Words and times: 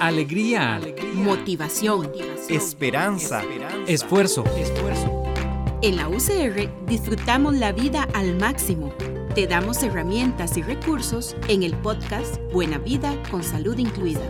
Alegría. 0.00 0.80
Motivación. 1.14 2.10
Esperanza. 2.48 3.42
Esfuerzo. 3.86 4.44
En 5.82 5.96
la 5.96 6.08
UCR 6.08 6.86
disfrutamos 6.86 7.54
la 7.54 7.72
vida 7.72 8.08
al 8.14 8.36
máximo. 8.36 8.92
Te 9.34 9.46
damos 9.46 9.82
herramientas 9.82 10.56
y 10.56 10.62
recursos 10.62 11.36
en 11.48 11.62
el 11.62 11.74
podcast 11.74 12.36
Buena 12.52 12.78
Vida 12.78 13.20
con 13.30 13.42
Salud 13.42 13.76
Incluida. 13.78 14.28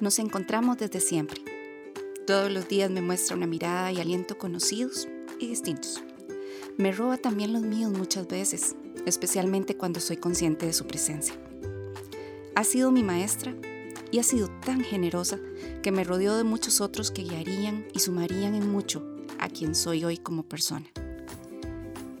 Nos 0.00 0.18
encontramos 0.18 0.78
desde 0.78 1.00
siempre. 1.00 1.40
Todos 2.26 2.50
los 2.50 2.68
días 2.68 2.90
me 2.90 3.02
muestra 3.02 3.36
una 3.36 3.46
mirada 3.46 3.92
y 3.92 4.00
aliento 4.00 4.38
conocidos 4.38 5.08
y 5.38 5.48
distintos. 5.48 6.02
Me 6.76 6.92
roba 6.92 7.16
también 7.16 7.52
los 7.52 7.62
míos 7.62 7.92
muchas 7.92 8.26
veces, 8.26 8.76
especialmente 9.06 9.76
cuando 9.76 10.00
soy 10.00 10.16
consciente 10.16 10.66
de 10.66 10.72
su 10.72 10.86
presencia. 10.86 11.34
Ha 12.54 12.64
sido 12.64 12.90
mi 12.90 13.02
maestra 13.02 13.54
y 14.10 14.18
ha 14.18 14.22
sido 14.22 14.48
tan 14.64 14.82
generosa 14.82 15.38
que 15.82 15.92
me 15.92 16.04
rodeó 16.04 16.36
de 16.36 16.44
muchos 16.44 16.80
otros 16.80 17.10
que 17.10 17.22
guiarían 17.22 17.86
y 17.92 18.00
sumarían 18.00 18.54
en 18.54 18.70
mucho 18.70 19.06
a 19.38 19.48
quien 19.48 19.74
soy 19.74 20.04
hoy 20.04 20.18
como 20.18 20.42
persona. 20.42 20.86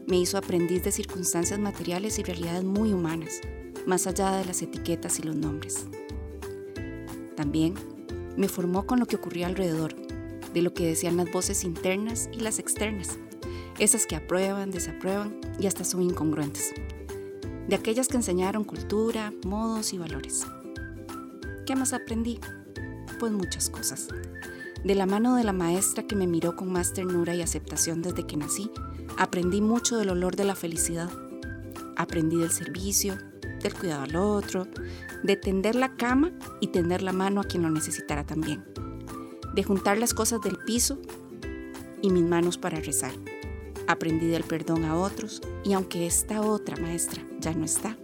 Me 0.06 0.18
hizo 0.18 0.38
aprendiz 0.38 0.82
de 0.82 0.92
circunstancias 0.92 1.58
materiales 1.58 2.18
y 2.18 2.22
realidades 2.22 2.64
muy 2.64 2.92
humanas, 2.92 3.40
más 3.86 4.06
allá 4.06 4.32
de 4.32 4.44
las 4.44 4.62
etiquetas 4.62 5.18
y 5.18 5.22
los 5.22 5.36
nombres. 5.36 5.86
También 7.36 7.74
me 8.36 8.48
formó 8.48 8.86
con 8.86 8.98
lo 8.98 9.06
que 9.06 9.16
ocurría 9.16 9.46
alrededor, 9.46 9.94
de 10.52 10.62
lo 10.62 10.74
que 10.74 10.86
decían 10.86 11.16
las 11.16 11.30
voces 11.30 11.64
internas 11.64 12.28
y 12.32 12.40
las 12.40 12.58
externas, 12.58 13.18
esas 13.80 14.06
que 14.06 14.14
aprueban, 14.14 14.70
desaprueban 14.70 15.40
y 15.58 15.66
hasta 15.66 15.84
son 15.84 16.02
incongruentes, 16.02 16.72
de 17.66 17.74
aquellas 17.74 18.08
que 18.08 18.18
enseñaron 18.18 18.62
cultura, 18.62 19.32
modos 19.44 19.94
y 19.94 19.98
valores. 19.98 20.46
¿Qué 21.64 21.74
más 21.74 21.94
aprendí? 21.94 22.38
Pues 23.18 23.32
muchas 23.32 23.70
cosas. 23.70 24.08
De 24.84 24.94
la 24.94 25.06
mano 25.06 25.34
de 25.34 25.44
la 25.44 25.54
maestra 25.54 26.06
que 26.06 26.14
me 26.14 26.26
miró 26.26 26.56
con 26.56 26.70
más 26.70 26.92
ternura 26.92 27.34
y 27.34 27.40
aceptación 27.40 28.02
desde 28.02 28.26
que 28.26 28.36
nací, 28.36 28.70
aprendí 29.16 29.62
mucho 29.62 29.96
del 29.96 30.10
olor 30.10 30.36
de 30.36 30.44
la 30.44 30.54
felicidad. 30.54 31.10
Aprendí 31.96 32.36
del 32.36 32.50
servicio, 32.50 33.16
del 33.62 33.74
cuidado 33.74 34.02
al 34.02 34.16
otro, 34.16 34.66
de 35.22 35.36
tender 35.36 35.74
la 35.74 35.96
cama 35.96 36.32
y 36.60 36.68
tender 36.68 37.00
la 37.00 37.12
mano 37.12 37.40
a 37.40 37.44
quien 37.44 37.62
lo 37.62 37.70
necesitara 37.70 38.26
también, 38.26 38.62
de 39.54 39.62
juntar 39.62 39.96
las 39.96 40.12
cosas 40.12 40.42
del 40.42 40.58
piso 40.66 40.98
y 42.02 42.10
mis 42.10 42.24
manos 42.24 42.58
para 42.58 42.78
rezar. 42.80 43.12
Aprendí 43.90 44.28
del 44.28 44.44
perdón 44.44 44.84
a 44.84 44.96
otros 44.96 45.42
y 45.64 45.72
aunque 45.72 46.06
esta 46.06 46.42
otra 46.42 46.76
maestra 46.76 47.24
ya 47.40 47.52
no 47.54 47.64
está, 47.64 47.98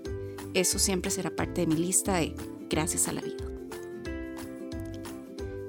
eso 0.53 0.81
siempre 0.81 1.13
será 1.13 1.31
parte 1.31 1.61
de 1.61 1.69
mi 1.69 1.77
lista 1.77 2.17
de 2.17 2.35
gracias 2.69 3.07
a 3.07 3.13
la 3.13 3.21
vida. 3.21 3.45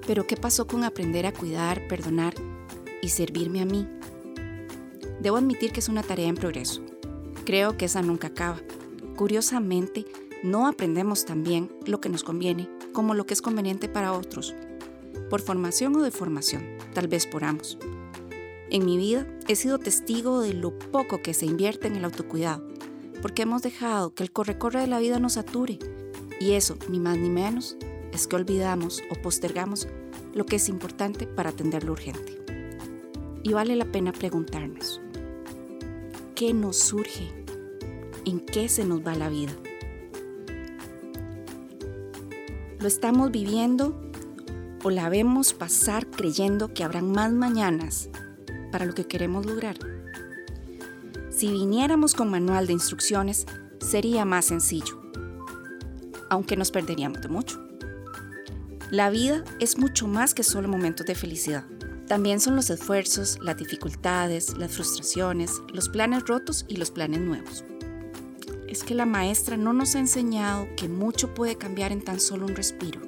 Pero 0.07 0.25
¿qué 0.25 0.35
pasó 0.35 0.65
con 0.65 0.83
aprender 0.83 1.27
a 1.27 1.33
cuidar, 1.33 1.87
perdonar 1.87 2.33
y 3.03 3.09
servirme 3.09 3.61
a 3.61 3.65
mí? 3.65 3.87
Debo 5.21 5.37
admitir 5.37 5.71
que 5.71 5.81
es 5.81 5.87
una 5.87 6.01
tarea 6.01 6.29
en 6.29 6.35
progreso. 6.35 6.81
Creo 7.45 7.77
que 7.77 7.85
esa 7.85 8.01
nunca 8.01 8.29
acaba. 8.29 8.59
Curiosamente, 9.15 10.07
no 10.41 10.65
aprendemos 10.65 11.25
tan 11.25 11.43
bien 11.43 11.69
lo 11.85 12.01
que 12.01 12.09
nos 12.09 12.23
conviene 12.23 12.67
como 12.91 13.13
lo 13.13 13.27
que 13.27 13.35
es 13.35 13.43
conveniente 13.43 13.87
para 13.87 14.13
otros, 14.13 14.55
por 15.29 15.41
formación 15.41 15.95
o 15.95 16.01
de 16.01 16.09
formación, 16.09 16.63
tal 16.95 17.07
vez 17.07 17.27
por 17.27 17.43
ambos. 17.43 17.77
En 18.69 18.85
mi 18.85 18.97
vida 18.97 19.25
he 19.47 19.55
sido 19.55 19.79
testigo 19.79 20.41
de 20.41 20.53
lo 20.53 20.77
poco 20.77 21.21
que 21.21 21.33
se 21.33 21.45
invierte 21.45 21.87
en 21.87 21.95
el 21.95 22.03
autocuidado, 22.03 22.67
porque 23.21 23.43
hemos 23.43 23.61
dejado 23.61 24.13
que 24.13 24.23
el 24.23 24.31
corre-corre 24.31 24.81
de 24.81 24.87
la 24.87 24.99
vida 24.99 25.19
nos 25.19 25.33
sature, 25.33 25.79
y 26.41 26.51
eso, 26.51 26.77
ni 26.89 26.99
más 26.99 27.17
ni 27.17 27.29
menos, 27.29 27.77
es 28.11 28.27
que 28.27 28.35
olvidamos 28.35 29.01
o 29.09 29.21
postergamos 29.21 29.87
lo 30.33 30.45
que 30.45 30.57
es 30.57 30.67
importante 30.67 31.27
para 31.27 31.51
atender 31.51 31.85
lo 31.85 31.93
urgente. 31.93 32.43
Y 33.43 33.53
vale 33.53 33.77
la 33.77 33.85
pena 33.85 34.11
preguntarnos, 34.11 34.99
¿qué 36.35 36.53
nos 36.53 36.77
surge? 36.77 37.31
¿En 38.25 38.41
qué 38.41 38.67
se 38.67 38.83
nos 38.83 38.99
va 38.99 39.15
la 39.15 39.29
vida? 39.29 39.53
¿Lo 42.79 42.87
estamos 42.87 43.31
viviendo 43.31 43.97
o 44.83 44.89
la 44.89 45.07
vemos 45.07 45.53
pasar 45.53 46.05
creyendo 46.07 46.73
que 46.73 46.83
habrán 46.83 47.11
más 47.13 47.31
mañanas 47.31 48.09
para 48.71 48.85
lo 48.85 48.93
que 48.93 49.05
queremos 49.05 49.45
lograr? 49.45 49.77
Si 51.29 51.51
viniéramos 51.51 52.15
con 52.15 52.29
manual 52.29 52.67
de 52.67 52.73
instrucciones, 52.73 53.45
sería 53.79 54.25
más 54.25 54.45
sencillo, 54.45 55.01
aunque 56.29 56.57
nos 56.57 56.71
perderíamos 56.71 57.21
de 57.21 57.29
mucho. 57.29 57.63
La 58.91 59.09
vida 59.09 59.43
es 59.59 59.77
mucho 59.77 60.07
más 60.07 60.33
que 60.33 60.43
solo 60.43 60.67
momentos 60.67 61.05
de 61.05 61.15
felicidad. 61.15 61.65
También 62.07 62.39
son 62.39 62.55
los 62.55 62.69
esfuerzos, 62.69 63.37
las 63.41 63.57
dificultades, 63.57 64.57
las 64.57 64.71
frustraciones, 64.71 65.61
los 65.73 65.89
planes 65.89 66.23
rotos 66.25 66.65
y 66.67 66.77
los 66.77 66.91
planes 66.91 67.19
nuevos 67.19 67.65
es 68.67 68.83
que 68.83 68.93
la 68.93 69.05
maestra 69.05 69.57
no 69.57 69.73
nos 69.73 69.95
ha 69.95 69.99
enseñado 69.99 70.67
que 70.75 70.89
mucho 70.89 71.33
puede 71.33 71.55
cambiar 71.55 71.91
en 71.91 72.03
tan 72.03 72.19
solo 72.19 72.45
un 72.45 72.55
respiro. 72.55 73.01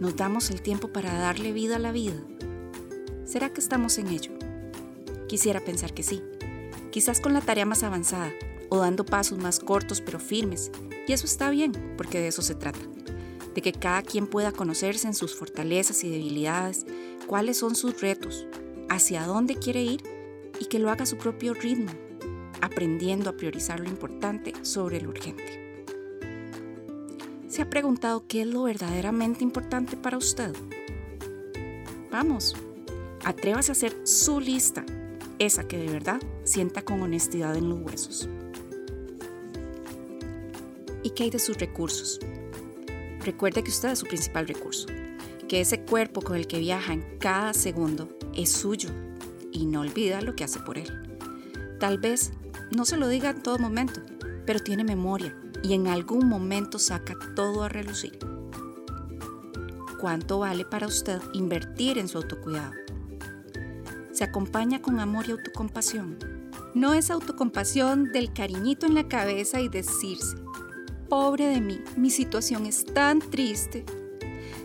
¿Nos 0.00 0.16
damos 0.16 0.50
el 0.50 0.62
tiempo 0.62 0.88
para 0.88 1.12
darle 1.14 1.52
vida 1.52 1.76
a 1.76 1.80
la 1.80 1.92
vida? 1.92 2.16
¿Será 3.24 3.52
que 3.52 3.60
estamos 3.60 3.98
en 3.98 4.08
ello? 4.08 4.32
Quisiera 5.30 5.60
pensar 5.60 5.94
que 5.94 6.02
sí, 6.02 6.24
quizás 6.90 7.20
con 7.20 7.32
la 7.32 7.40
tarea 7.40 7.64
más 7.64 7.84
avanzada 7.84 8.32
o 8.68 8.78
dando 8.78 9.04
pasos 9.04 9.38
más 9.38 9.60
cortos 9.60 10.00
pero 10.00 10.18
firmes, 10.18 10.72
y 11.06 11.12
eso 11.12 11.24
está 11.24 11.50
bien, 11.50 11.94
porque 11.96 12.18
de 12.18 12.26
eso 12.26 12.42
se 12.42 12.56
trata, 12.56 12.80
de 13.54 13.62
que 13.62 13.70
cada 13.70 14.02
quien 14.02 14.26
pueda 14.26 14.50
conocerse 14.50 15.06
en 15.06 15.14
sus 15.14 15.36
fortalezas 15.36 16.02
y 16.02 16.10
debilidades, 16.10 16.84
cuáles 17.28 17.58
son 17.58 17.76
sus 17.76 18.00
retos, 18.00 18.48
hacia 18.88 19.24
dónde 19.24 19.54
quiere 19.54 19.84
ir 19.84 20.02
y 20.58 20.64
que 20.64 20.80
lo 20.80 20.90
haga 20.90 21.04
a 21.04 21.06
su 21.06 21.16
propio 21.16 21.54
ritmo, 21.54 21.92
aprendiendo 22.60 23.30
a 23.30 23.36
priorizar 23.36 23.78
lo 23.78 23.88
importante 23.88 24.52
sobre 24.62 25.00
lo 25.00 25.10
urgente. 25.10 25.86
¿Se 27.46 27.62
ha 27.62 27.70
preguntado 27.70 28.26
qué 28.26 28.40
es 28.40 28.48
lo 28.48 28.64
verdaderamente 28.64 29.44
importante 29.44 29.96
para 29.96 30.18
usted? 30.18 30.52
Vamos, 32.10 32.56
atrévase 33.24 33.70
a 33.70 33.74
hacer 33.74 33.96
su 34.02 34.40
lista, 34.40 34.84
esa 35.40 35.66
que 35.66 35.78
de 35.78 35.88
verdad 35.90 36.20
sienta 36.44 36.82
con 36.82 37.02
honestidad 37.02 37.56
en 37.56 37.70
los 37.70 37.80
huesos. 37.80 38.28
¿Y 41.02 41.10
qué 41.10 41.24
hay 41.24 41.30
de 41.30 41.38
sus 41.38 41.58
recursos? 41.58 42.20
Recuerde 43.24 43.64
que 43.64 43.70
usted 43.70 43.88
es 43.88 43.98
su 43.98 44.06
principal 44.06 44.46
recurso, 44.46 44.86
que 45.48 45.62
ese 45.62 45.80
cuerpo 45.80 46.20
con 46.20 46.36
el 46.36 46.46
que 46.46 46.58
viaja 46.58 46.92
en 46.92 47.18
cada 47.18 47.54
segundo 47.54 48.08
es 48.34 48.52
suyo 48.52 48.90
y 49.50 49.64
no 49.64 49.80
olvida 49.80 50.20
lo 50.20 50.36
que 50.36 50.44
hace 50.44 50.60
por 50.60 50.78
él. 50.78 51.18
Tal 51.80 51.98
vez 51.98 52.32
no 52.70 52.84
se 52.84 52.98
lo 52.98 53.08
diga 53.08 53.30
en 53.30 53.42
todo 53.42 53.58
momento, 53.58 54.02
pero 54.44 54.60
tiene 54.60 54.84
memoria 54.84 55.34
y 55.62 55.72
en 55.72 55.86
algún 55.86 56.28
momento 56.28 56.78
saca 56.78 57.14
todo 57.34 57.62
a 57.62 57.70
relucir. 57.70 58.18
¿Cuánto 59.98 60.38
vale 60.40 60.66
para 60.66 60.86
usted 60.86 61.20
invertir 61.32 61.96
en 61.98 62.08
su 62.08 62.18
autocuidado? 62.18 62.72
Se 64.20 64.24
acompaña 64.24 64.82
con 64.82 65.00
amor 65.00 65.24
y 65.26 65.30
autocompasión. 65.30 66.18
No 66.74 66.92
es 66.92 67.10
autocompasión 67.10 68.12
del 68.12 68.34
cariñito 68.34 68.84
en 68.84 68.94
la 68.94 69.08
cabeza 69.08 69.62
y 69.62 69.70
decirse, 69.70 70.36
pobre 71.08 71.46
de 71.46 71.62
mí, 71.62 71.80
mi 71.96 72.10
situación 72.10 72.66
es 72.66 72.84
tan 72.84 73.20
triste, 73.20 73.86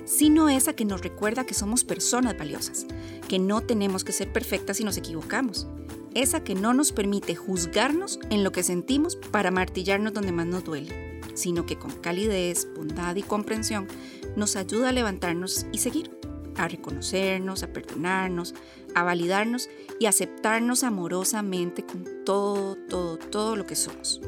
sino 0.04 0.50
esa 0.50 0.74
que 0.74 0.84
nos 0.84 1.00
recuerda 1.00 1.46
que 1.46 1.54
somos 1.54 1.86
personas 1.86 2.38
valiosas, 2.38 2.86
que 3.30 3.40
no 3.40 3.62
tenemos 3.62 4.04
que 4.04 4.12
ser 4.12 4.34
perfectas 4.34 4.76
si 4.76 4.84
nos 4.84 4.98
equivocamos, 4.98 5.68
esa 6.16 6.44
que 6.44 6.54
no 6.54 6.74
nos 6.74 6.92
permite 6.92 7.34
juzgarnos 7.34 8.20
en 8.30 8.44
lo 8.44 8.52
que 8.52 8.62
sentimos 8.62 9.16
para 9.16 9.52
martillarnos 9.52 10.12
donde 10.12 10.34
más 10.34 10.48
nos 10.48 10.66
duele, 10.66 11.22
sino 11.34 11.66
que 11.66 11.80
con 11.80 11.92
calidez, 11.92 12.68
bondad 12.76 13.16
y 13.16 13.24
comprensión 13.24 13.88
nos 14.36 14.58
ayuda 14.58 14.90
a 14.90 14.92
levantarnos 14.92 15.66
y 15.72 15.78
seguir, 15.78 16.12
a 16.58 16.68
reconocernos, 16.68 17.64
a 17.64 17.68
perdonarnos, 17.68 18.54
a 18.94 19.04
validarnos 19.04 19.70
y 20.00 20.06
aceptarnos 20.06 20.84
amorosamente 20.84 21.84
con 21.86 22.06
todo, 22.26 22.76
todo, 22.90 23.18
todo 23.18 23.56
lo 23.56 23.66
que 23.66 23.76
somos. 23.76 24.22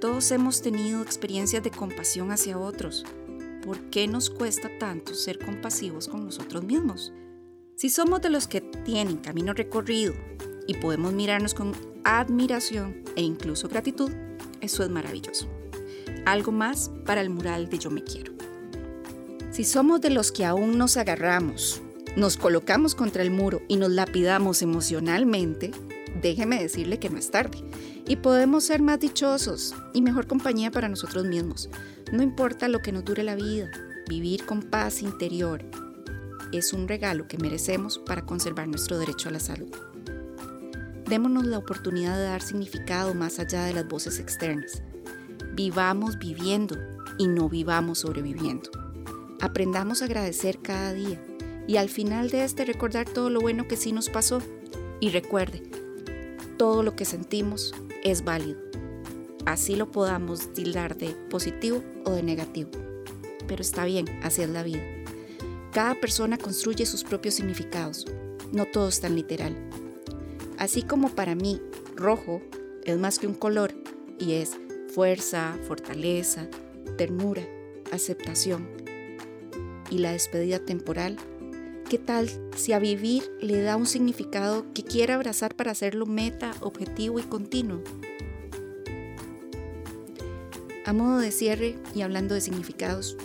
Todos 0.00 0.30
hemos 0.30 0.60
tenido 0.62 1.02
experiencias 1.02 1.62
de 1.62 1.70
compasión 1.70 2.30
hacia 2.30 2.58
otros. 2.58 3.04
¿Por 3.64 3.78
qué 3.90 4.06
nos 4.06 4.30
cuesta 4.30 4.70
tanto 4.78 5.14
ser 5.14 5.38
compasivos 5.38 6.06
con 6.06 6.24
nosotros 6.24 6.62
mismos? 6.64 7.12
Si 7.76 7.90
somos 7.90 8.22
de 8.22 8.30
los 8.30 8.46
que 8.46 8.60
tienen 8.60 9.16
camino 9.16 9.52
recorrido 9.52 10.14
y 10.66 10.74
podemos 10.74 11.12
mirarnos 11.12 11.54
con 11.54 11.72
admiración 12.04 13.02
e 13.16 13.22
incluso 13.22 13.68
gratitud, 13.68 14.10
eso 14.60 14.84
es 14.84 14.90
maravilloso. 14.90 15.48
Algo 16.24 16.52
más 16.52 16.90
para 17.04 17.20
el 17.20 17.30
mural 17.30 17.68
de 17.68 17.78
Yo 17.78 17.90
me 17.90 18.02
quiero. 18.02 18.35
Si 19.56 19.64
somos 19.64 20.02
de 20.02 20.10
los 20.10 20.32
que 20.32 20.44
aún 20.44 20.76
nos 20.76 20.98
agarramos, 20.98 21.80
nos 22.14 22.36
colocamos 22.36 22.94
contra 22.94 23.22
el 23.22 23.30
muro 23.30 23.62
y 23.68 23.78
nos 23.78 23.90
lapidamos 23.90 24.60
emocionalmente, 24.60 25.70
déjeme 26.20 26.60
decirle 26.60 26.98
que 26.98 27.08
no 27.08 27.16
es 27.16 27.30
tarde. 27.30 27.64
Y 28.06 28.16
podemos 28.16 28.64
ser 28.64 28.82
más 28.82 29.00
dichosos 29.00 29.74
y 29.94 30.02
mejor 30.02 30.26
compañía 30.26 30.70
para 30.70 30.90
nosotros 30.90 31.24
mismos. 31.24 31.70
No 32.12 32.22
importa 32.22 32.68
lo 32.68 32.80
que 32.80 32.92
nos 32.92 33.06
dure 33.06 33.22
la 33.22 33.34
vida, 33.34 33.70
vivir 34.10 34.44
con 34.44 34.60
paz 34.60 35.00
interior 35.00 35.64
es 36.52 36.74
un 36.74 36.86
regalo 36.86 37.26
que 37.26 37.38
merecemos 37.38 37.98
para 37.98 38.26
conservar 38.26 38.68
nuestro 38.68 38.98
derecho 38.98 39.30
a 39.30 39.32
la 39.32 39.40
salud. 39.40 39.74
Démonos 41.06 41.46
la 41.46 41.56
oportunidad 41.56 42.18
de 42.18 42.24
dar 42.24 42.42
significado 42.42 43.14
más 43.14 43.38
allá 43.38 43.64
de 43.64 43.72
las 43.72 43.88
voces 43.88 44.20
externas. 44.20 44.82
Vivamos 45.54 46.18
viviendo 46.18 46.76
y 47.16 47.26
no 47.26 47.48
vivamos 47.48 48.00
sobreviviendo. 48.00 48.85
Aprendamos 49.46 50.02
a 50.02 50.06
agradecer 50.06 50.58
cada 50.58 50.92
día 50.92 51.22
y 51.68 51.76
al 51.76 51.88
final 51.88 52.30
de 52.30 52.42
este 52.42 52.64
recordar 52.64 53.08
todo 53.08 53.30
lo 53.30 53.40
bueno 53.40 53.68
que 53.68 53.76
sí 53.76 53.92
nos 53.92 54.08
pasó. 54.08 54.42
Y 54.98 55.10
recuerde, 55.10 55.62
todo 56.56 56.82
lo 56.82 56.96
que 56.96 57.04
sentimos 57.04 57.72
es 58.02 58.24
válido. 58.24 58.58
Así 59.44 59.76
lo 59.76 59.92
podamos 59.92 60.52
tildar 60.52 60.96
de 60.96 61.10
positivo 61.30 61.80
o 62.04 62.10
de 62.10 62.24
negativo. 62.24 62.70
Pero 63.46 63.62
está 63.62 63.84
bien, 63.84 64.06
así 64.24 64.42
es 64.42 64.50
la 64.50 64.64
vida. 64.64 64.82
Cada 65.70 65.94
persona 65.94 66.38
construye 66.38 66.84
sus 66.84 67.04
propios 67.04 67.34
significados. 67.34 68.04
No 68.50 68.64
todo 68.64 68.88
es 68.88 69.00
tan 69.00 69.14
literal. 69.14 69.54
Así 70.58 70.82
como 70.82 71.10
para 71.10 71.36
mí, 71.36 71.62
rojo 71.94 72.42
es 72.82 72.98
más 72.98 73.20
que 73.20 73.28
un 73.28 73.34
color 73.34 73.72
y 74.18 74.32
es 74.32 74.56
fuerza, 74.92 75.56
fortaleza, 75.68 76.48
ternura, 76.96 77.46
aceptación. 77.92 78.85
Y 79.90 79.98
la 79.98 80.12
despedida 80.12 80.58
temporal 80.58 81.18
¿Qué 81.88 81.98
tal 81.98 82.28
si 82.56 82.72
a 82.72 82.80
vivir 82.80 83.22
le 83.40 83.62
da 83.62 83.76
un 83.76 83.86
significado 83.86 84.66
que 84.74 84.82
quiera 84.82 85.14
abrazar 85.14 85.54
para 85.54 85.70
hacerlo 85.70 86.04
meta, 86.04 86.52
objetivo 86.60 87.20
y 87.20 87.22
continuo? 87.22 87.80
A 90.84 90.92
modo 90.92 91.18
de 91.18 91.30
cierre 91.30 91.78
y 91.94 92.00
hablando 92.00 92.34
de 92.34 92.40
significados, 92.40 93.16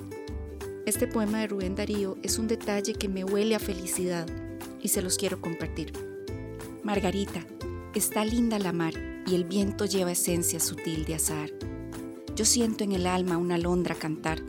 este 0.86 1.08
poema 1.08 1.40
de 1.40 1.48
Rubén 1.48 1.74
Darío 1.74 2.18
es 2.22 2.38
un 2.38 2.48
detalle 2.48 2.94
que 2.94 3.10
me 3.10 3.24
huele 3.24 3.56
a 3.56 3.60
felicidad 3.60 4.28
y 4.80 4.90
se 4.90 5.02
los 5.02 5.18
quiero 5.18 5.42
compartir. 5.42 5.94
Margarita, 6.84 7.44
está 7.96 8.24
linda 8.26 8.60
la 8.60 8.74
mar 8.74 8.94
y 9.26 9.34
el 9.34 9.46
viento 9.46 9.86
lleva 9.86 10.12
esencia 10.12 10.60
sutil 10.60 11.06
de 11.06 11.16
azar. 11.16 11.50
Yo 12.36 12.46
siento 12.46 12.84
en 12.84 12.92
el 12.92 13.08
alma 13.08 13.38
una 13.38 13.56
alondra 13.56 13.96
cantar 13.96 14.40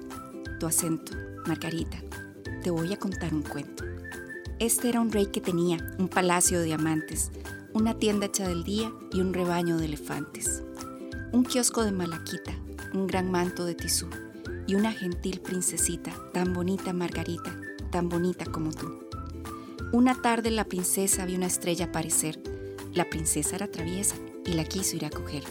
tu 0.61 0.67
acento, 0.67 1.13
Margarita. 1.47 1.99
Te 2.63 2.71
voy 2.71 2.93
a 2.93 2.99
contar 2.99 3.35
un 3.35 3.43
cuento. 3.43 3.85
Este 4.59 4.89
era 4.89 5.01
un 5.01 5.11
rey 5.11 5.27
que 5.27 5.41
tenía 5.41 5.79
un 5.99 6.09
palacio 6.09 6.61
de 6.61 6.67
diamantes, 6.67 7.33
una 7.73 7.99
tienda 7.99 8.27
hecha 8.27 8.47
del 8.47 8.65
día 8.65 8.93
y 9.13 9.21
un 9.21 9.35
rebaño 9.35 9.77
de 9.77 9.87
elefantes, 9.87 10.63
un 11.33 11.45
kiosco 11.45 11.85
de 11.85 11.93
malaquita, 11.93 12.53
un 12.95 13.07
gran 13.07 13.31
manto 13.31 13.65
de 13.65 13.75
tisú 13.75 14.09
y 14.67 14.75
una 14.75 14.93
gentil 14.93 15.41
princesita, 15.41 16.13
tan 16.33 16.53
bonita 16.53 16.93
Margarita, 16.93 17.53
tan 17.91 18.09
bonita 18.09 18.45
como 18.45 18.73
tú. 18.73 19.01
Una 19.93 20.21
tarde 20.23 20.51
la 20.51 20.65
princesa 20.65 21.27
vio 21.27 21.37
una 21.37 21.47
estrella 21.47 21.87
aparecer. 21.87 22.41
La 22.95 23.11
princesa 23.11 23.57
era 23.57 23.67
traviesa 23.67 24.17
y 24.47 24.53
la 24.53 24.65
quiso 24.65 24.97
ir 24.97 25.07
a 25.07 25.11
coger. 25.11 25.43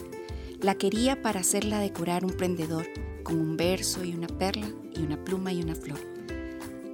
La 0.60 0.76
quería 0.76 1.22
para 1.22 1.40
hacerla 1.40 1.80
decorar 1.80 2.24
un 2.24 2.32
prendedor 2.32 2.86
con 3.24 3.38
un 3.38 3.56
verso 3.56 4.04
y 4.04 4.14
una 4.14 4.28
perla 4.28 4.68
una 5.04 5.22
pluma 5.24 5.52
y 5.52 5.62
una 5.62 5.74
flor. 5.74 5.98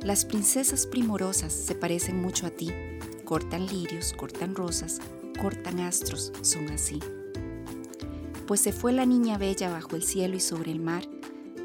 Las 0.02 0.24
princesas 0.24 0.86
primorosas 0.86 1.52
se 1.52 1.74
parecen 1.74 2.20
mucho 2.20 2.46
a 2.46 2.50
ti. 2.50 2.70
Cortan 3.24 3.66
lirios, 3.66 4.12
cortan 4.12 4.54
rosas, 4.54 5.00
cortan 5.40 5.80
astros, 5.80 6.32
son 6.42 6.68
así. 6.70 7.00
Pues 8.46 8.60
se 8.60 8.72
fue 8.72 8.92
la 8.92 9.04
niña 9.06 9.36
bella 9.36 9.70
bajo 9.70 9.96
el 9.96 10.02
cielo 10.02 10.36
y 10.36 10.40
sobre 10.40 10.72
el 10.72 10.80
mar 10.80 11.02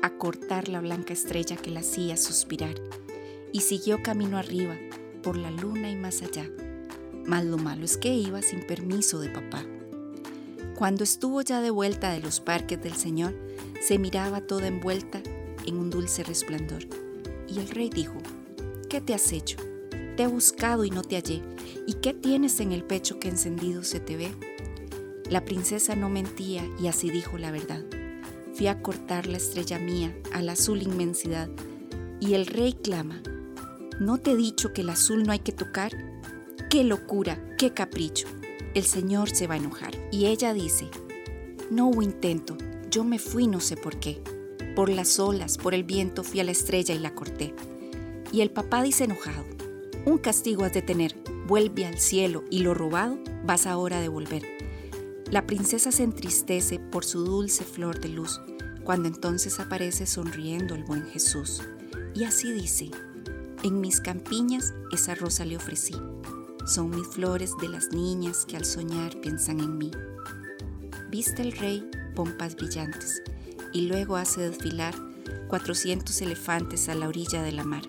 a 0.01 0.09
cortar 0.17 0.67
la 0.67 0.81
blanca 0.81 1.13
estrella 1.13 1.55
que 1.55 1.71
la 1.71 1.79
hacía 1.79 2.17
suspirar, 2.17 2.75
y 3.53 3.61
siguió 3.61 4.03
camino 4.03 4.37
arriba, 4.37 4.75
por 5.21 5.37
la 5.37 5.49
luna 5.49 5.89
y 5.89 5.95
más 5.95 6.21
allá. 6.21 6.49
Mas 7.25 7.45
lo 7.45 7.57
malo 7.57 7.85
es 7.85 7.95
que 7.95 8.13
iba 8.13 8.41
sin 8.41 8.67
permiso 8.67 9.21
de 9.21 9.29
papá. 9.29 9.63
Cuando 10.75 11.05
estuvo 11.05 11.41
ya 11.41 11.61
de 11.61 11.69
vuelta 11.69 12.11
de 12.11 12.19
los 12.19 12.41
parques 12.41 12.83
del 12.83 12.95
Señor, 12.95 13.33
se 13.81 13.97
miraba 13.97 14.41
toda 14.41 14.67
envuelta 14.67 15.21
en 15.65 15.77
un 15.77 15.89
dulce 15.89 16.23
resplandor 16.23 16.87
y 17.47 17.59
el 17.59 17.69
rey 17.69 17.89
dijo, 17.89 18.15
¿qué 18.89 19.01
te 19.01 19.13
has 19.13 19.31
hecho? 19.31 19.57
Te 20.15 20.23
he 20.23 20.27
buscado 20.27 20.85
y 20.85 20.89
no 20.89 21.03
te 21.03 21.15
hallé. 21.15 21.41
¿Y 21.87 21.95
qué 21.95 22.13
tienes 22.13 22.59
en 22.59 22.71
el 22.71 22.83
pecho 22.83 23.19
que 23.19 23.29
encendido 23.29 23.83
se 23.83 23.99
te 23.99 24.15
ve? 24.15 24.31
La 25.29 25.45
princesa 25.45 25.95
no 25.95 26.09
mentía 26.09 26.67
y 26.79 26.87
así 26.87 27.09
dijo 27.09 27.37
la 27.37 27.51
verdad. 27.51 27.83
Fui 28.53 28.67
a 28.67 28.81
cortar 28.81 29.27
la 29.27 29.37
estrella 29.37 29.79
mía 29.79 30.15
a 30.31 30.41
la 30.41 30.53
azul 30.53 30.81
inmensidad. 30.81 31.49
Y 32.19 32.35
el 32.35 32.45
rey 32.45 32.73
clama, 32.73 33.21
¿no 33.99 34.19
te 34.19 34.31
he 34.31 34.35
dicho 34.35 34.73
que 34.73 34.81
el 34.81 34.89
azul 34.89 35.23
no 35.23 35.31
hay 35.31 35.39
que 35.39 35.51
tocar? 35.51 35.91
¡Qué 36.69 36.83
locura! 36.83 37.55
¡Qué 37.57 37.73
capricho! 37.73 38.27
El 38.73 38.83
señor 38.83 39.29
se 39.29 39.47
va 39.47 39.55
a 39.55 39.57
enojar. 39.57 39.93
Y 40.11 40.27
ella 40.27 40.53
dice, 40.53 40.87
no 41.69 41.87
hubo 41.87 42.01
intento, 42.01 42.57
yo 42.89 43.03
me 43.03 43.19
fui 43.19 43.47
no 43.47 43.59
sé 43.59 43.75
por 43.75 43.99
qué. 43.99 44.21
Por 44.75 44.89
las 44.89 45.19
olas, 45.19 45.57
por 45.57 45.73
el 45.73 45.83
viento 45.83 46.23
fui 46.23 46.39
a 46.39 46.43
la 46.43 46.51
estrella 46.51 46.95
y 46.95 46.99
la 46.99 47.13
corté. 47.13 47.53
Y 48.31 48.41
el 48.41 48.49
papá 48.49 48.81
dice 48.81 49.03
enojado, 49.03 49.45
un 50.05 50.17
castigo 50.17 50.63
has 50.65 50.73
de 50.73 50.81
tener, 50.81 51.15
vuelve 51.47 51.85
al 51.85 51.99
cielo 51.99 52.43
y 52.49 52.59
lo 52.59 52.73
robado 52.73 53.17
vas 53.45 53.67
ahora 53.67 53.97
a 53.97 54.01
devolver. 54.01 54.43
La 55.29 55.45
princesa 55.45 55.91
se 55.91 56.03
entristece 56.03 56.79
por 56.79 57.05
su 57.05 57.23
dulce 57.23 57.63
flor 57.63 57.99
de 57.99 58.09
luz, 58.09 58.41
cuando 58.83 59.07
entonces 59.07 59.59
aparece 59.59 60.05
sonriendo 60.05 60.75
el 60.75 60.83
buen 60.83 61.05
Jesús. 61.05 61.61
Y 62.15 62.23
así 62.23 62.51
dice, 62.51 62.91
en 63.63 63.79
mis 63.79 64.01
campiñas 64.01 64.73
esa 64.91 65.15
rosa 65.15 65.45
le 65.45 65.57
ofrecí, 65.57 65.95
son 66.65 66.89
mis 66.89 67.07
flores 67.07 67.51
de 67.61 67.69
las 67.69 67.91
niñas 67.91 68.45
que 68.45 68.57
al 68.57 68.65
soñar 68.65 69.19
piensan 69.21 69.59
en 69.59 69.77
mí. 69.77 69.91
Viste 71.09 71.41
el 71.41 71.51
rey 71.53 71.89
pompas 72.15 72.55
brillantes, 72.55 73.21
y 73.73 73.81
luego 73.81 74.15
hace 74.15 74.41
desfilar 74.41 74.93
400 75.49 76.21
elefantes 76.21 76.89
a 76.89 76.95
la 76.95 77.07
orilla 77.07 77.41
de 77.41 77.51
la 77.51 77.63
mar. 77.63 77.83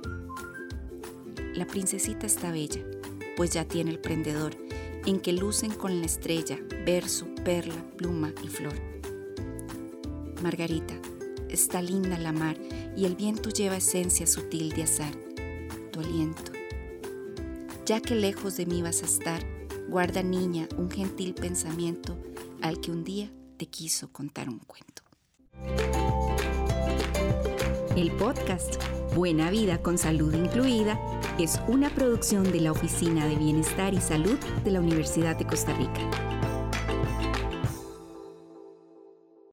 La 1.54 1.66
princesita 1.66 2.26
está 2.26 2.50
bella, 2.50 2.82
pues 3.36 3.52
ya 3.52 3.64
tiene 3.64 3.90
el 3.90 3.98
prendedor, 3.98 4.56
en 5.06 5.20
que 5.20 5.32
lucen 5.32 5.72
con 5.72 6.00
la 6.00 6.06
estrella, 6.06 6.58
verso, 6.84 7.26
perla, 7.44 7.84
pluma 7.96 8.32
y 8.42 8.48
flor. 8.48 8.74
Margarita, 10.42 10.94
está 11.48 11.80
linda 11.80 12.18
la 12.18 12.32
mar 12.32 12.56
y 12.96 13.04
el 13.04 13.16
viento 13.16 13.50
lleva 13.50 13.76
esencia 13.76 14.26
sutil 14.26 14.70
de 14.70 14.82
azar, 14.82 15.14
tu 15.92 16.00
aliento. 16.00 16.52
Ya 17.86 18.00
que 18.00 18.14
lejos 18.14 18.56
de 18.56 18.66
mí 18.66 18.82
vas 18.82 19.02
a 19.02 19.06
estar, 19.06 19.44
guarda 19.88 20.22
niña 20.22 20.68
un 20.76 20.90
gentil 20.90 21.34
pensamiento 21.34 22.18
al 22.62 22.80
que 22.80 22.90
un 22.90 23.04
día 23.04 23.30
te 23.58 23.66
quiso 23.66 24.10
contar 24.10 24.48
un 24.48 24.58
cuento. 24.58 25.03
El 27.96 28.10
podcast 28.18 28.82
Buena 29.14 29.50
Vida 29.50 29.78
con 29.78 29.98
Salud 29.98 30.34
Incluida 30.34 30.98
es 31.38 31.60
una 31.68 31.90
producción 31.90 32.50
de 32.50 32.60
la 32.60 32.72
Oficina 32.72 33.26
de 33.26 33.36
Bienestar 33.36 33.94
y 33.94 34.00
Salud 34.00 34.38
de 34.64 34.70
la 34.70 34.80
Universidad 34.80 35.36
de 35.36 35.46
Costa 35.46 35.72
Rica. 35.74 36.33